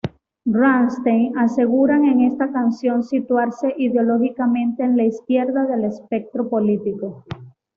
Rammstein 0.47 1.37
aseguran 1.37 2.05
en 2.05 2.21
esta 2.21 2.51
canción 2.51 3.03
situarse 3.03 3.75
ideológicamente 3.77 4.81
en 4.83 4.97
la 4.97 5.03
izquierda 5.05 5.67
del 5.67 5.83
espectro 5.85 6.49
político. 6.49 7.23